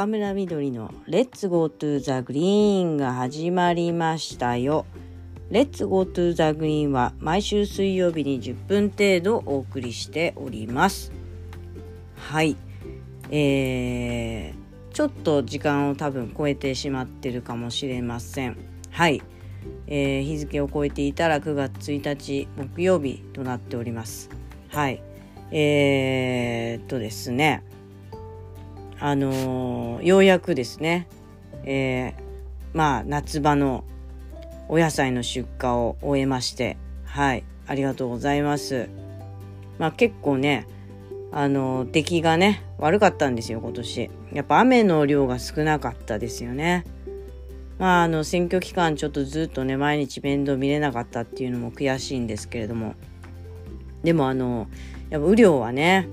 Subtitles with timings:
[0.00, 4.86] 中村みどりの Let's go to the green が始まりましたよ。
[5.50, 11.12] Let's go to the green は毎週水曜日に10分程度お送りしております。
[12.16, 12.56] はい。
[13.30, 18.56] えー、ちょっと時間を多分超えてしまってるかもしれません。
[18.90, 19.20] はい。
[19.86, 24.30] えー、日付を超えていたら9月1日木曜日となっております。
[24.70, 25.02] はい。
[25.50, 27.64] えー、っとですね。
[29.00, 31.08] あのー、ようやくですね、
[31.64, 32.14] えー、
[32.74, 33.84] まあ夏場の
[34.68, 38.88] お野菜の出荷を終えましてはいありがとうございます。
[39.78, 40.66] まあ結構ね
[41.32, 44.10] あの出来がね悪かったんですよ今年。
[44.32, 46.84] やっぱ雨の量が少なかったですよね。
[47.78, 52.94] まああの選挙期間ちょっとずっとね毎日面倒見れなかったっていうのも悔しいんですけれども。
[54.02, 54.66] でもあの
[55.08, 56.08] やっぱ雨量はね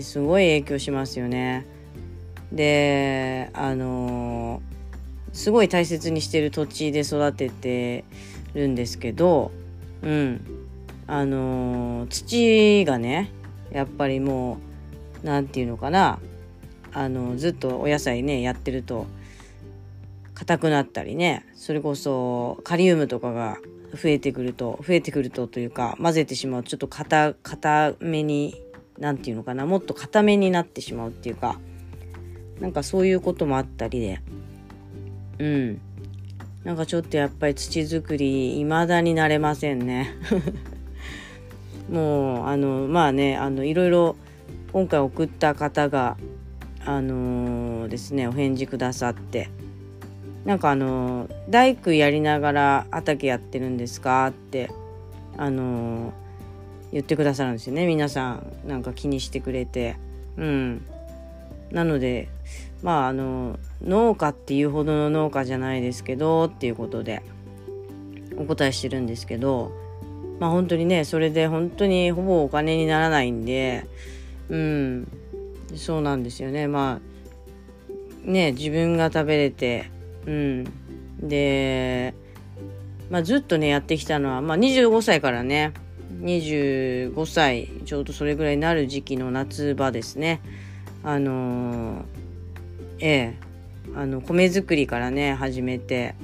[0.00, 1.66] すごい影響しますよね。
[2.52, 4.62] であの
[5.32, 8.04] すごい大切にしてる土地で育てて
[8.54, 9.50] るんですけど
[10.02, 10.40] うん。
[11.10, 13.32] あの土がね
[13.72, 14.58] やっぱりも
[15.22, 16.18] う何て言うのかな。
[16.92, 19.06] あのずっとお野菜ねやってると
[20.34, 21.46] 硬くなったりね。
[21.54, 23.56] それこそカリウムとかが
[23.94, 26.62] 増えてくると増えてくるとというか混ぜてしまう。
[26.62, 27.34] ちょっと硬
[28.00, 28.54] めに
[28.98, 29.64] 何て言うのかな。
[29.64, 31.58] もっと硬めになってしまうっていうか。
[32.60, 34.20] なんかそういうこともあったりで。
[35.38, 35.80] うん。
[36.64, 40.10] なんかちょっとやっぱり土作り未だになれませんね。
[41.90, 44.16] もうあのまあねあのいろいろ
[44.72, 46.16] 今回送った方が
[46.84, 49.48] あのー、ですねお返事くださって。
[50.44, 54.70] なんかあの大工やりながら畑やってるんですかって
[55.36, 56.12] あのー、
[56.92, 57.86] 言ってくださるんですよね。
[57.86, 59.96] 皆さんなんか気にしてくれて。
[60.36, 60.82] うん。
[61.70, 62.28] なので
[62.82, 67.22] まああの農家っていうほどの農家じゃないですけどっていうことで
[68.36, 69.72] お答えしてるんですけど
[70.38, 73.86] まあ本当にねそれで本当にほぼお金にならないんで
[74.48, 75.08] うん
[75.76, 76.66] そうなんですよね。
[76.66, 77.00] ま
[78.26, 79.90] あね自分が食べれて
[80.26, 80.64] うん
[81.20, 82.14] で
[83.10, 85.72] まあずっとねやってきたのはまあ25歳からね
[86.20, 90.40] 25歳ちょうどそれぐらいになる時期の夏場ですね。
[91.04, 92.04] あのー、
[93.00, 93.34] ええ。
[93.94, 96.14] あの米作りからね始めて。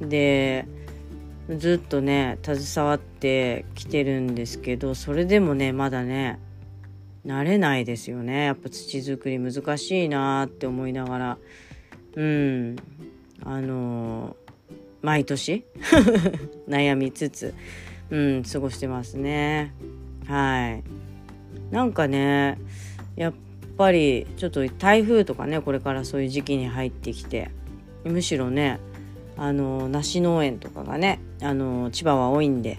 [0.00, 0.66] で
[1.48, 6.38] ずっとね携わってきてるんですけどそれでもねまだね
[7.26, 8.44] 慣れないですよね。
[8.44, 11.38] やっぱ土作り難しいなって思いながら。
[12.16, 12.76] うん。
[13.44, 14.36] あの、
[15.02, 15.64] 毎年
[16.68, 17.54] 悩みつつ
[18.10, 19.74] うん過ごしてますね。
[20.26, 20.82] はい。
[21.70, 22.58] なんかね
[23.14, 23.34] やっ
[23.78, 27.50] ぱりちょっと台風とかねこれからそういう時期に入ってきて
[28.04, 28.80] むしろね
[29.36, 32.78] あの梨農園とかがねあの千葉は多いんで、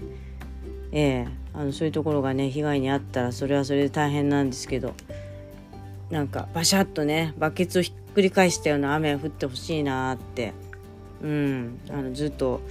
[0.91, 4.93] ええあのそういうところがね被害に遭ったらそれはそれで大変なんですけど
[6.11, 10.53] なんかバシャッとねバケツをひっくり返したような雨降ってほしいなって
[11.23, 12.61] うんあのずっと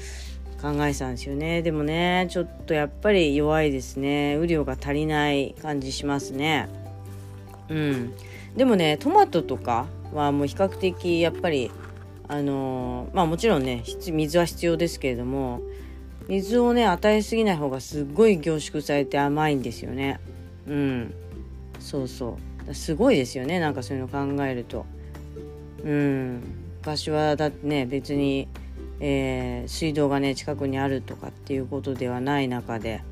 [0.63, 6.69] 考えてたんですよねでもねちょっとやっぱり弱いですね雨量が足りない感じしますね。
[7.69, 8.15] うん、
[8.57, 11.71] でもねトマトとかはもう比較的やっぱり
[12.29, 15.61] あのー、まあもちろんね水は必要ですけれども
[16.29, 20.21] 水をね与えすぎない方がすっごい凝縮されて甘いんですよね。
[20.67, 21.15] うん。
[21.81, 22.37] そうそ
[22.69, 22.75] う。
[22.75, 24.85] すごいですよねなんかそういうの考えると。
[25.83, 26.43] うん。
[26.83, 28.47] 昔はだってね別に、
[29.01, 33.03] えー、水道がね近くにあるとかっていうことではない中で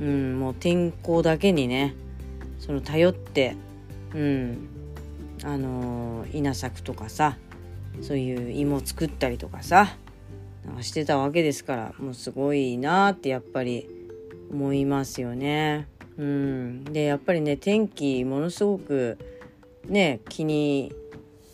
[0.00, 1.94] うんもう天候だけにね
[2.58, 3.56] その頼って
[4.14, 4.68] うん。
[5.44, 7.36] あの稲作とかさ
[8.02, 9.96] そういう芋作ったりとかさ
[10.80, 13.88] してたわけですからもうすごいなってやっぱり
[14.50, 15.88] 思いますよね。
[16.16, 19.18] うん、でやっぱりね天気ものすごく
[19.86, 20.92] ね気に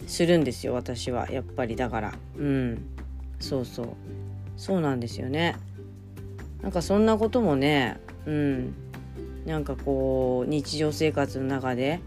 [0.06, 1.31] するんですよ私は。
[1.31, 2.14] やっぱりだから。
[2.37, 2.87] うん。
[3.38, 3.87] そうそう。
[4.56, 5.56] そうなんですよね。
[6.62, 8.75] なんかそんなこともねうん。
[9.46, 12.00] なんかこう日常生活の中で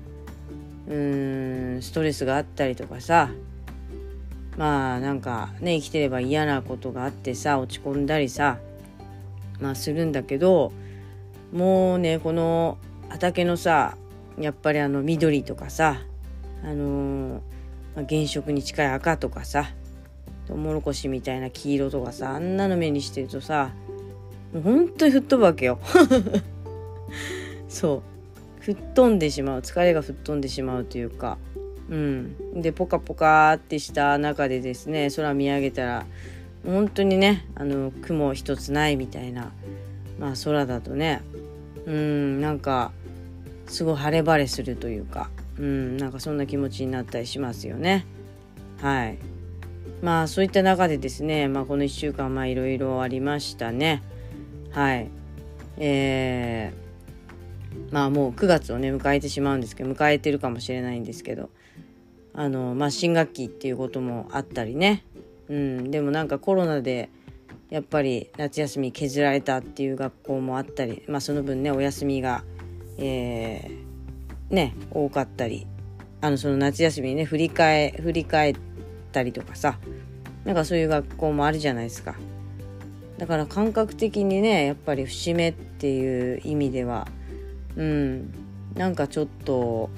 [0.87, 3.29] うーんストレスがあったりとかさ。
[4.57, 8.57] まあなんかね生きてれば嫌なことがあってさ落ち込んだりさ。
[9.59, 10.71] まあするんだけど
[11.51, 12.77] もうねこの
[13.09, 13.97] 畑のさ
[14.39, 16.01] やっぱりあの緑とかさ
[16.63, 17.41] あのー、
[17.95, 19.71] まあ、原色に近い赤とかさ
[20.47, 23.71] トウモロコシみたいな黄色とかさあんなの目にしてるとさ
[24.53, 25.79] もう本当に吹っ飛ぶわけよ。
[27.67, 28.16] そう。
[28.67, 29.61] 吹っ飛んでしまう。
[29.61, 31.37] 疲れが吹っ飛んでしまうというか。
[31.89, 36.05] うん、でポカポカってした中でですね空見上げたら
[36.65, 39.53] 本当にねあの雲一つないみたいな、
[40.19, 41.21] まあ、空だとね。
[41.85, 42.91] うんなんか
[43.67, 45.29] すごい晴れ晴れするというか。
[45.57, 48.05] うんなんかそんな気持ちになったりしますよね。
[48.81, 49.17] はい。
[50.01, 54.03] まあそういった中でですね、まあ、この1週間まあいろいろありましたね。
[54.71, 55.07] はい。
[55.77, 56.86] えー、
[57.91, 61.49] まあもう9月をね迎えてしまうんですけど迎えてるかもしれないんですけど
[62.33, 65.03] あのまあ新学期っていうこともあったりね。
[65.49, 65.91] うん。
[65.91, 67.09] でもなんかコロナで
[67.69, 72.43] やっぱり夏休み削られたっていう学校もあったりまあその分ねお休みが
[72.97, 75.67] えー、ね多かったり
[76.21, 78.55] あのその夏休みにね振り返振り返っ
[79.11, 79.77] たりとかさ
[80.45, 82.15] なんかそういう学校もあるじゃないですか。
[83.17, 87.07] だから感覚的にねやっぱり節目っていう意味では
[87.77, 88.33] うん。
[88.75, 89.89] なんかちょっと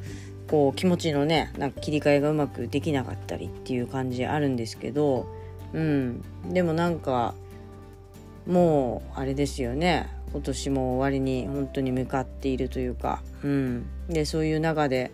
[0.48, 5.28] こう気持ちのねなんか切り替えがうまくできなかったりっていう感じあるんですけど
[5.74, 6.22] うん。
[6.50, 7.34] でもなんか
[8.48, 10.08] もうあれですよね。
[10.32, 15.12] 今年も終わりに本当に向かっているというか、うん、でそういう中で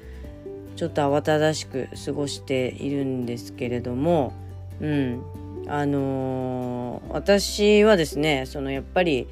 [0.76, 4.34] ちょっと慌ただしく過ごしているんですけれども、
[4.82, 5.24] うん、
[5.68, 9.28] あのー、私はですねそのやっぱり、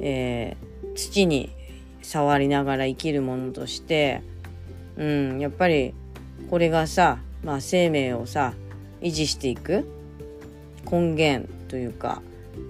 [0.00, 1.50] えー、土に
[2.02, 4.22] 触りながら生きるものとして、
[4.96, 5.94] うん、やっぱり
[6.50, 8.54] これがさ、まあ、生命をさ
[9.00, 9.86] 維持していく
[10.90, 12.22] 根源というか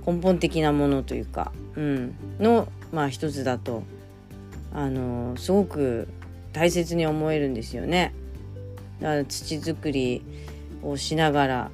[0.06, 3.82] 根本的なものというか、うん、の、まあ、一つだと
[4.73, 6.08] あのすごく
[6.52, 8.14] 大切に思えるんですよね。
[9.00, 10.23] だから土作り
[10.82, 11.70] をしながら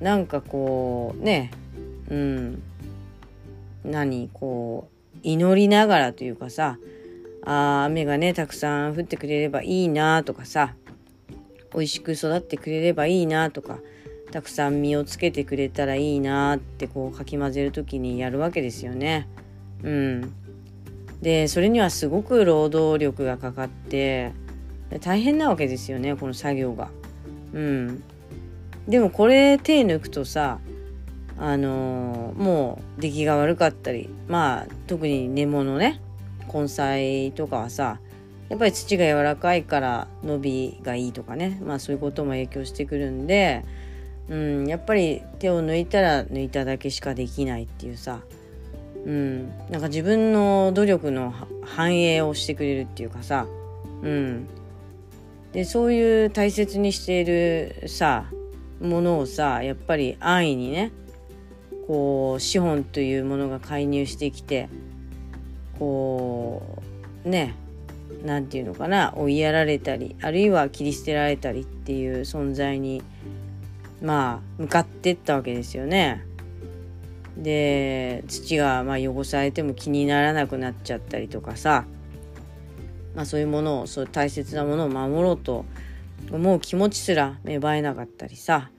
[0.00, 1.50] なんかこうね
[2.10, 2.62] うん
[3.84, 4.95] 何こう
[5.26, 6.78] 祈りながらというかさ
[7.44, 10.74] あ雨がねたくさん降ってくれればいいなとかさ
[11.74, 13.78] 美味しく育ってくれればいいなとか
[14.30, 19.28] たくさん実をつけてくれたらいいなってこうかき混ぜる時にやるわけですよね。
[19.82, 20.32] うん、
[21.22, 24.32] でそれにはすごく労働力がかかって
[25.00, 26.90] 大変なわけですよねこの作業が。
[27.52, 28.02] うん、
[28.86, 30.60] でもこれ手抜くとさ
[31.38, 36.00] あの、もう出来が悪かったりまあ特に根物ね
[36.52, 38.00] 根菜とかはさ
[38.48, 43.64] やっぱり土が柔らかいから伸びがいいとかねまあそういうことも影響してくるんで
[44.28, 48.20] うん、やっぱり手を抜いたら抜いただけしかできないっていうさ、
[49.04, 51.32] うん、なんか自分の努力の
[51.64, 53.46] 反映をしてくれるっていうかさ、
[54.02, 54.48] うん、
[55.52, 58.26] でそういう大切にしているさ
[58.80, 60.90] ものをさやっぱり安易にね
[61.86, 64.68] こう資本というものが介入してきて
[65.78, 66.82] こ
[67.24, 67.54] うね
[68.24, 73.02] 何て言うのかな追いやられたりあるいは切り捨てられたりっていう存在に
[74.02, 76.24] まあ向かってったわけですよね。
[77.36, 81.84] で土がまあ汚されても気にならなくなっちゃったりとかさ、
[83.14, 85.66] まあ、そういうものをそう大切なものを守ろうと
[86.32, 88.70] 思う気持ちすら芽生えなかったりさ、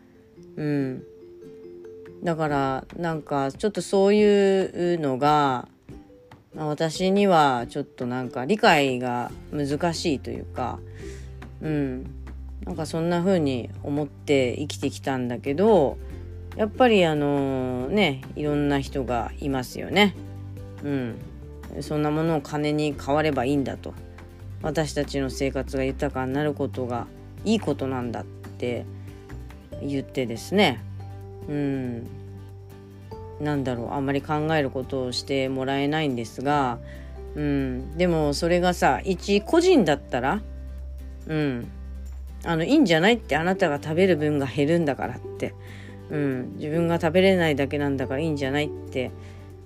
[0.56, 1.04] うん、
[2.24, 5.68] だからなんかちょっとそういうのが、
[6.56, 10.80] 私にはちょっとなんか理解が難しいというか、
[11.62, 12.04] うん、
[12.66, 15.98] なんかそんな風に思って生きてきたんだけど
[16.56, 20.16] やっぱりあのねいろんな人がいますよね。
[20.84, 21.16] うん、
[21.82, 23.94] そんなものを金に変わればいいんだと。
[24.64, 27.06] 私たちの生活が豊かになることが
[27.46, 28.86] いいことなんだって
[29.84, 30.82] 言ってですね。
[31.50, 32.08] うん。
[33.40, 33.92] なんだろう。
[33.92, 36.80] あんまり考えることをしてもらえないんですが、
[37.36, 40.42] うん、でもそれがさ一個人だったら
[41.28, 41.72] うん。
[42.44, 45.54] あのいいんじゃないってあなたが食べる分が減るんだからって、
[46.10, 49.12] うん、自分が食べれないだけなんだからいいんじゃないって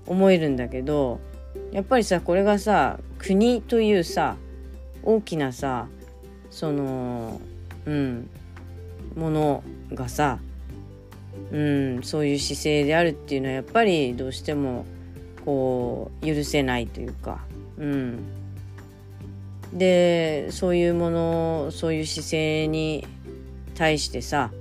[0.07, 1.19] 思えるんだけど
[1.71, 4.37] やっぱりさこれがさ国というさ
[5.03, 5.87] 大きなさ
[6.49, 7.39] その
[7.85, 8.29] うん。
[9.15, 10.39] ものがさ
[11.51, 14.85] うんそういう姿勢であるっていうのはやっぱりどうしても
[15.45, 17.39] こう許せないというか。
[17.77, 18.19] うん。
[19.73, 23.07] でそういうものそういう姿勢に
[23.73, 24.51] 対してさ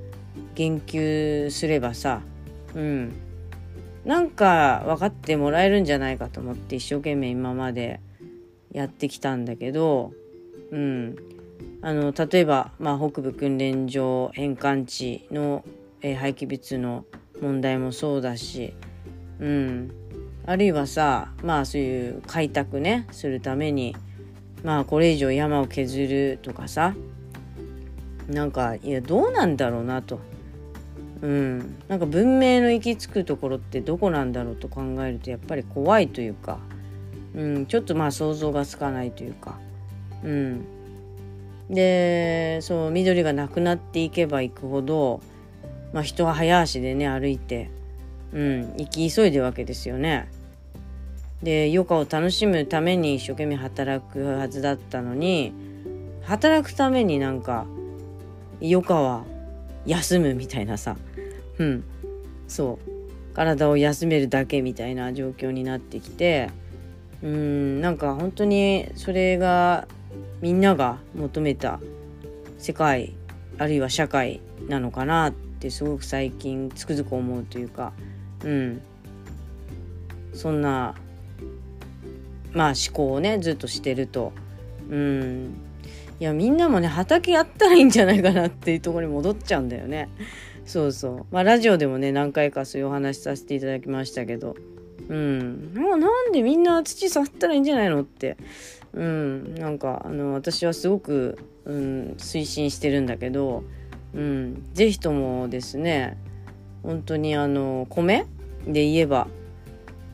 [0.55, 2.23] 言及すればさ
[2.75, 3.13] うん。
[4.05, 8.01] なんか分かってもらえるんじゃないかと思って一生懸命今まで
[8.73, 10.13] やってきたんだけど
[10.71, 11.17] うん。
[11.83, 15.65] あの例えば、まあ、北部訓練場返還地の、
[16.03, 17.05] えー、廃棄物の
[17.41, 18.75] 問題もそうだし、
[19.39, 19.91] うん、
[20.47, 23.97] あるいはさまあそういう開拓ねするために
[24.63, 26.95] まあこれ以上山を削るとかさ
[28.29, 30.21] なんかいやどうなんだろうなと。
[31.23, 36.59] うん、なんか文明の行き着くところってどこなんだろうと考えるとやっぱり怖いというか、
[37.35, 39.59] うん、ちょっとまあ想像がつかないというか、
[40.25, 40.65] うん、
[41.69, 45.21] でそう緑がなくなっていけばいくほど、
[45.93, 47.71] まあ、人は早足でね歩いて、
[48.33, 50.29] うん、行き急いでるわけですよね。
[51.43, 55.55] で余暇を楽しむために一生懸命働くはずだったのに
[56.23, 57.65] 働くためになんか
[58.61, 59.25] 余暇は
[59.87, 60.97] 休むみたいなさ。
[61.59, 61.85] うん。
[62.47, 62.91] そう。
[63.33, 66.51] 体を休めるだけみたいな状況になってきて
[67.23, 69.87] うんなんか本当にそれが
[70.41, 71.81] みんなが求めた
[72.59, 73.15] 世界
[73.57, 77.93] あるいは社会なのかなってってすごく最近つくづく思うというか
[78.45, 78.81] うん。
[80.33, 80.95] そんな
[82.53, 84.33] まあ思考をねずっとしてると。
[84.89, 85.55] うん。
[86.19, 90.09] いやみんなもね畑やったらいいんじゃないかなっていうところに戻っちゃうんだよね。
[90.65, 91.27] そうそう。
[91.31, 94.57] まあラジオでもね何回かそういうお話させていただきましたけど。
[95.11, 95.75] うん。
[95.75, 98.39] なんでみんな土触ったらいいんじゃないのって。
[98.95, 99.55] うん。
[99.57, 103.63] なんかあの私はすごく、うん、推進してるんだけど。
[104.15, 106.17] うん是非ともですね
[106.83, 108.27] 本当にあの米
[108.67, 109.29] で言えば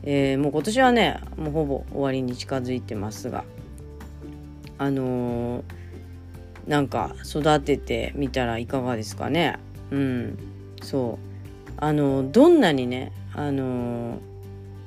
[0.03, 3.43] えー、もう今年はねもうほぼ終わりに近づいてますが
[4.77, 5.63] あのー、
[6.67, 9.59] なんか育ててみたらいかがですかね
[9.91, 10.37] うん
[10.81, 14.19] そうあのどんなにねあの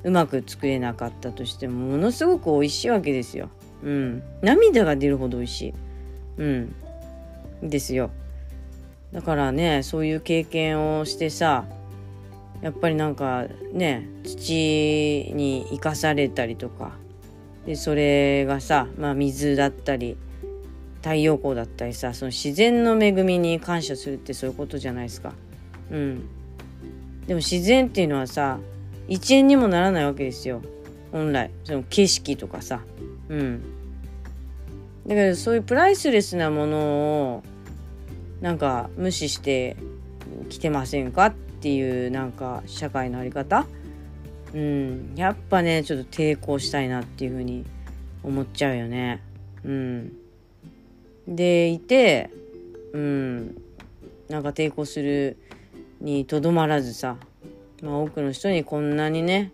[0.03, 3.49] うまく作れなかったとしてもものすごく美味しいわけですよ。
[3.83, 5.73] うん、涙が出るほど美味しい。
[6.37, 6.75] うん、
[7.61, 8.09] ですよ。
[9.13, 11.65] だからねそういう経験をしてさ
[12.61, 16.91] やっぱりなんかね土に生かされたりとか
[17.65, 20.17] でそれがさ、まあ、水だったり
[21.01, 25.33] 太陽光だったりさその自然の恵みに感謝するってそういうことじゃないですか。
[25.89, 26.29] うん、
[27.27, 28.59] でも自然っていうのはさ
[29.09, 30.61] 1円にもならないわけですよ
[31.11, 32.81] 本来その景色とかさ。
[33.29, 33.61] うん、
[35.07, 37.43] だけどそういうプライスレスなものを
[38.41, 39.77] なんか無視して
[40.49, 43.65] きてませんかっていうなんか社会の在り方？
[44.53, 45.13] うん。
[45.15, 47.65] やっぱねちょっと抵抗したいなっていうふうに
[48.23, 49.21] 思っちゃうよね。
[49.63, 50.13] うん、
[51.27, 52.29] でいて
[52.93, 53.61] うん。
[54.29, 55.35] なんか抵抗する
[55.99, 57.17] にとどまらずさ、
[57.83, 59.51] まあ、多くの人にこんなにね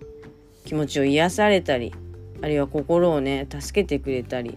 [0.66, 1.96] 気持ちを癒されたり
[2.44, 4.56] あるいは心をね助けてくれたり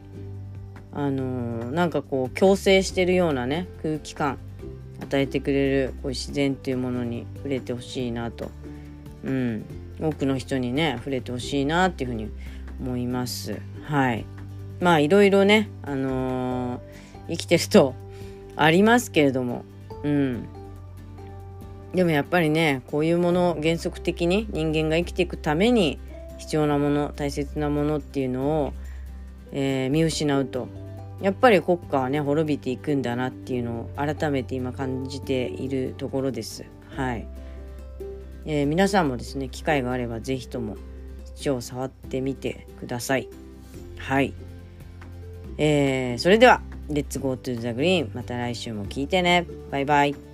[0.93, 4.39] あの、なんかこう共生してるようなね空気感
[5.01, 8.51] 与えてくれるこういう自然っていうものに触れてほしいなと、
[9.25, 9.65] うん、
[10.01, 12.31] 多くの人にね触れてほしいなっていうふうに
[12.81, 13.61] 思います。
[13.85, 14.25] はい。
[14.81, 16.81] まあいろいろね、あのー、
[17.31, 17.95] 生きてると
[18.57, 19.65] ありますけれども、
[20.03, 20.49] うん、
[21.95, 25.99] でもやっぱりねこういうもの原則的に人間が生きていくために
[26.39, 28.73] 必要なもの大切なものっていうのを、
[29.53, 30.69] えー、見失うと。
[31.21, 36.65] やっぱり国家はね滅びていくんだなっていうのを改めて今感じているところです。
[36.97, 37.27] はい、
[38.47, 40.77] えー、皆さんもですね機会があれば是非とも
[41.35, 43.29] 土を触ってみてください。
[43.99, 44.33] はい、
[45.59, 49.47] えー、それでは「Let's go to the green また来週も聞いてね。
[49.71, 50.30] バイバイ。